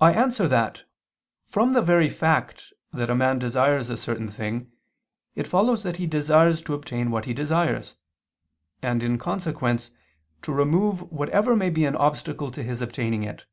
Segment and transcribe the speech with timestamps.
[0.00, 0.84] I answer that,
[1.44, 4.70] From the very fact that a man desires a certain thing
[5.34, 7.96] it follows that he desires to obtain what he desires,
[8.80, 9.90] and, in consequence,
[10.42, 13.44] to remove whatever may be an obstacle to his obtaining it.